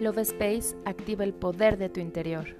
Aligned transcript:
Love 0.00 0.20
Space 0.20 0.74
activa 0.86 1.24
el 1.24 1.34
poder 1.34 1.76
de 1.76 1.90
tu 1.90 2.00
interior. 2.00 2.56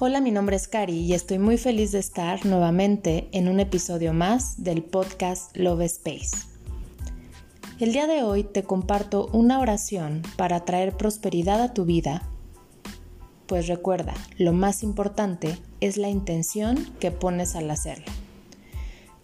Hola, 0.00 0.20
mi 0.20 0.32
nombre 0.32 0.56
es 0.56 0.66
Cari 0.66 0.98
y 0.98 1.14
estoy 1.14 1.38
muy 1.38 1.58
feliz 1.58 1.92
de 1.92 2.00
estar 2.00 2.44
nuevamente 2.44 3.28
en 3.30 3.46
un 3.46 3.60
episodio 3.60 4.12
más 4.12 4.64
del 4.64 4.82
podcast 4.82 5.56
Love 5.56 5.82
Space. 5.82 6.36
El 7.78 7.92
día 7.92 8.08
de 8.08 8.24
hoy 8.24 8.42
te 8.42 8.64
comparto 8.64 9.28
una 9.32 9.60
oración 9.60 10.22
para 10.36 10.64
traer 10.64 10.96
prosperidad 10.96 11.62
a 11.62 11.72
tu 11.72 11.84
vida 11.84 12.28
pues 13.46 13.66
recuerda, 13.68 14.14
lo 14.38 14.52
más 14.52 14.82
importante 14.82 15.58
es 15.80 15.96
la 15.96 16.08
intención 16.08 16.76
que 17.00 17.10
pones 17.10 17.54
al 17.56 17.70
hacerlo. 17.70 18.06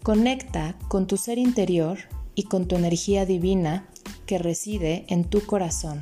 Conecta 0.01 0.75
con 0.87 1.07
tu 1.07 1.17
ser 1.17 1.37
interior 1.37 1.97
y 2.35 2.43
con 2.43 2.67
tu 2.67 2.75
energía 2.75 3.25
divina 3.25 3.87
que 4.25 4.37
reside 4.37 5.05
en 5.07 5.25
tu 5.25 5.45
corazón 5.45 6.01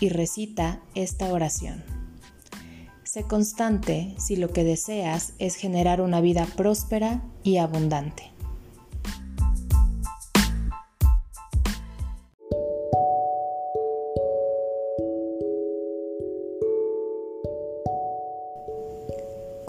y 0.00 0.08
recita 0.08 0.80
esta 0.94 1.32
oración. 1.32 1.84
Sé 3.04 3.22
constante 3.22 4.14
si 4.18 4.36
lo 4.36 4.50
que 4.50 4.64
deseas 4.64 5.32
es 5.38 5.56
generar 5.56 6.00
una 6.00 6.20
vida 6.20 6.46
próspera 6.56 7.22
y 7.42 7.56
abundante. 7.56 8.37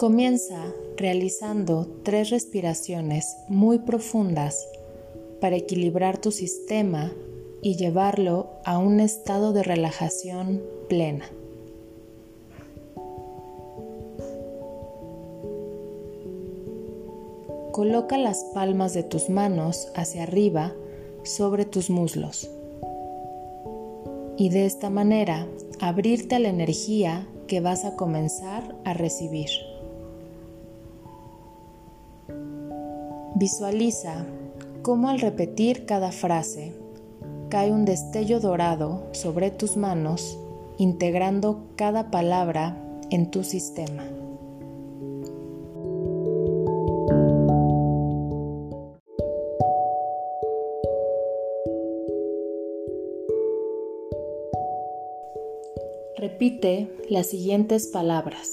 Comienza 0.00 0.72
realizando 0.96 1.86
tres 2.04 2.30
respiraciones 2.30 3.36
muy 3.48 3.80
profundas 3.80 4.66
para 5.42 5.56
equilibrar 5.56 6.16
tu 6.16 6.32
sistema 6.32 7.12
y 7.60 7.76
llevarlo 7.76 8.48
a 8.64 8.78
un 8.78 9.00
estado 9.00 9.52
de 9.52 9.62
relajación 9.62 10.62
plena. 10.88 11.26
Coloca 17.72 18.16
las 18.16 18.42
palmas 18.54 18.94
de 18.94 19.02
tus 19.02 19.28
manos 19.28 19.88
hacia 19.94 20.22
arriba 20.22 20.72
sobre 21.24 21.66
tus 21.66 21.90
muslos 21.90 22.50
y 24.38 24.48
de 24.48 24.64
esta 24.64 24.88
manera 24.88 25.46
abrirte 25.78 26.36
a 26.36 26.38
la 26.38 26.48
energía 26.48 27.28
que 27.46 27.60
vas 27.60 27.84
a 27.84 27.96
comenzar 27.96 28.74
a 28.86 28.94
recibir. 28.94 29.69
Visualiza 33.40 34.26
cómo 34.82 35.08
al 35.08 35.18
repetir 35.18 35.86
cada 35.86 36.12
frase 36.12 36.74
cae 37.48 37.72
un 37.72 37.86
destello 37.86 38.38
dorado 38.38 39.08
sobre 39.12 39.50
tus 39.50 39.78
manos, 39.78 40.38
integrando 40.76 41.64
cada 41.74 42.10
palabra 42.10 42.76
en 43.08 43.30
tu 43.30 43.42
sistema. 43.42 44.04
Repite 56.18 56.94
las 57.08 57.28
siguientes 57.28 57.86
palabras. 57.86 58.50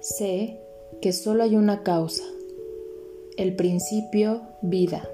Sé 0.00 0.58
que 1.00 1.12
solo 1.12 1.44
hay 1.44 1.54
una 1.54 1.84
causa 1.84 2.24
el 3.36 3.56
principio 3.56 4.42
vida, 4.60 5.08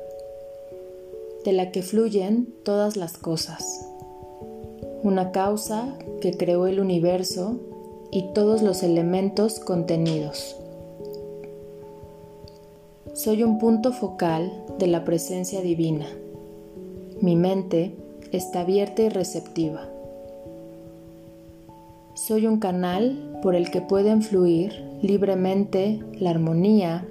de 1.45 1.53
la 1.53 1.71
que 1.71 1.83
fluyen 1.83 2.53
todas 2.65 2.97
las 2.97 3.17
cosas, 3.17 3.87
una 5.03 5.31
causa 5.31 5.97
que 6.21 6.37
creó 6.37 6.67
el 6.67 6.81
universo 6.81 7.61
y 8.11 8.33
todos 8.35 8.63
los 8.63 8.83
elementos 8.83 9.61
contenidos. 9.61 10.57
Soy 13.15 13.43
un 13.43 13.59
punto 13.59 13.93
focal 13.93 14.53
de 14.79 14.87
la 14.87 15.05
presencia 15.05 15.61
divina. 15.61 16.07
Mi 17.21 17.37
mente 17.37 17.95
está 18.33 18.61
abierta 18.61 19.03
y 19.03 19.09
receptiva. 19.09 19.89
Soy 22.15 22.47
un 22.47 22.59
canal 22.59 23.39
por 23.43 23.55
el 23.55 23.71
que 23.71 23.81
pueden 23.81 24.23
fluir 24.23 24.89
libremente 25.03 26.01
la 26.19 26.31
armonía, 26.31 27.07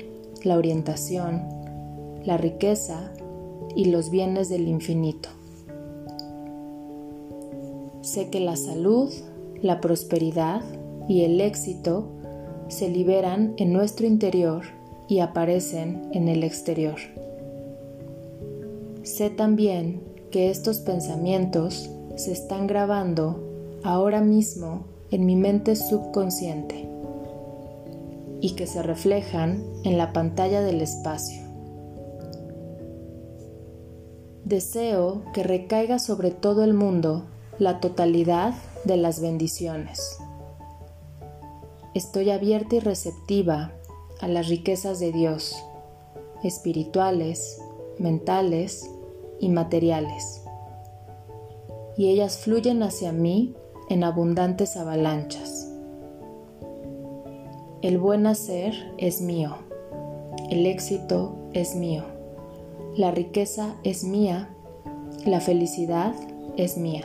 la 0.48 0.58
orientación, 0.58 1.44
la 2.24 2.38
riqueza 2.38 3.12
y 3.76 3.86
los 3.86 4.10
bienes 4.10 4.50
del 4.50 4.68
infinito. 4.68 5.30
Sé 8.02 8.30
que 8.30 8.40
la 8.40 8.56
salud, 8.56 9.12
la 9.62 9.82
prosperidad 9.82 10.62
y 11.08 11.24
el 11.24 11.42
éxito 11.42 12.08
se 12.70 12.90
liberan 12.90 13.54
en 13.58 13.74
nuestro 13.74 14.08
interior 14.08 14.64
y 15.08 15.20
aparecen 15.20 16.10
en 16.14 16.28
el 16.28 16.44
exterior. 16.44 16.98
Sé 19.04 19.30
también 19.30 20.02
que 20.32 20.50
estos 20.50 20.80
pensamientos 20.80 21.90
se 22.16 22.32
están 22.32 22.68
grabando 22.68 23.44
ahora 23.84 24.22
mismo 24.22 24.86
en 25.12 25.26
mi 25.26 25.36
mente 25.36 25.76
subconsciente 25.76 26.90
y 28.48 28.52
que 28.52 28.66
se 28.66 28.82
reflejan 28.82 29.62
en 29.84 29.98
la 29.98 30.14
pantalla 30.14 30.62
del 30.62 30.82
espacio. 30.82 31.42
Deseo 34.46 35.24
que 35.34 35.44
recaiga 35.44 36.00
sobre 36.00 36.32
todo 36.32 36.64
el 36.64 36.74
mundo 36.74 37.26
la 37.60 37.82
totalidad 37.82 38.54
de 38.86 38.96
las 38.96 39.20
bendiciones. 39.20 40.18
Estoy 41.94 42.30
abierta 42.30 42.78
y 42.78 42.80
receptiva 42.80 43.74
a 44.22 44.30
las 44.30 44.48
riquezas 44.48 45.02
de 45.02 45.12
Dios, 45.12 45.54
espirituales, 46.42 47.62
mentales 48.00 48.90
y 49.42 49.50
materiales, 49.50 50.42
y 51.98 52.08
ellas 52.08 52.38
fluyen 52.38 52.82
hacia 52.82 53.12
mí 53.12 53.56
en 53.90 54.06
abundantes 54.06 54.78
avalanchas. 54.78 55.67
El 57.84 58.00
buen 58.00 58.26
hacer 58.26 58.74
es 58.98 59.22
mío, 59.22 59.52
el 60.50 60.66
éxito 60.66 61.36
es 61.54 61.76
mío, 61.76 62.06
la 62.96 63.12
riqueza 63.12 63.76
es 63.84 64.04
mía, 64.04 64.50
la 65.28 65.40
felicidad 65.42 66.16
es 66.56 66.76
mía. 66.76 67.04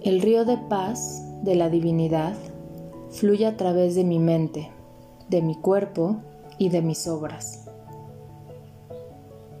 El 0.00 0.22
río 0.22 0.44
de 0.44 0.58
paz 0.58 1.24
de 1.42 1.56
la 1.56 1.70
divinidad 1.70 2.34
fluye 3.10 3.46
a 3.46 3.56
través 3.56 3.96
de 3.96 4.04
mi 4.04 4.20
mente, 4.20 4.70
de 5.28 5.42
mi 5.42 5.56
cuerpo 5.56 6.18
y 6.56 6.68
de 6.68 6.82
mis 6.82 7.08
obras. 7.08 7.68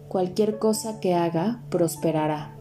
Cualquier 0.06 0.60
cosa 0.60 1.00
que 1.00 1.12
haga 1.12 1.60
prosperará. 1.70 2.56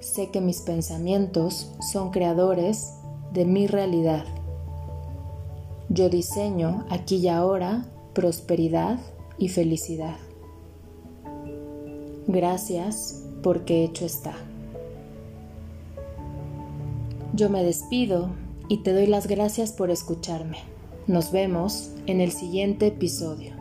Sé 0.00 0.30
que 0.30 0.40
mis 0.40 0.62
pensamientos 0.62 1.72
son 1.92 2.10
creadores 2.10 2.94
de 3.32 3.44
mi 3.44 3.68
realidad 3.68 4.24
yo 5.98 6.08
diseño 6.08 6.86
aquí 6.90 7.16
y 7.16 7.26
ahora 7.26 7.84
prosperidad 8.14 9.00
y 9.36 9.48
felicidad. 9.48 10.16
Gracias 12.28 13.24
porque 13.42 13.82
hecho 13.82 14.06
está. 14.06 14.36
Yo 17.34 17.50
me 17.50 17.64
despido 17.64 18.30
y 18.68 18.84
te 18.84 18.92
doy 18.92 19.08
las 19.08 19.26
gracias 19.26 19.72
por 19.72 19.90
escucharme. 19.90 20.58
Nos 21.08 21.32
vemos 21.32 21.90
en 22.06 22.20
el 22.20 22.30
siguiente 22.30 22.86
episodio. 22.86 23.57